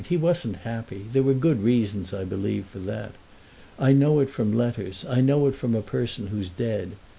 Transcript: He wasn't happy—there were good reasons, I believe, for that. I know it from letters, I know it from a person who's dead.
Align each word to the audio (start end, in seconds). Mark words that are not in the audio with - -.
He 0.09 0.17
wasn't 0.17 0.55
happy—there 0.65 1.21
were 1.21 1.35
good 1.35 1.61
reasons, 1.61 2.11
I 2.11 2.23
believe, 2.23 2.65
for 2.65 2.79
that. 2.79 3.11
I 3.77 3.91
know 3.93 4.19
it 4.19 4.31
from 4.31 4.51
letters, 4.51 5.05
I 5.07 5.21
know 5.21 5.45
it 5.45 5.53
from 5.53 5.75
a 5.75 5.83
person 5.83 6.25
who's 6.33 6.49
dead. 6.49 6.93